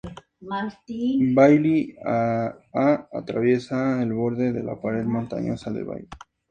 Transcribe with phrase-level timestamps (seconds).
[1.35, 6.07] Bailly A atraviesa el borde de la pared montañosa de Bailly.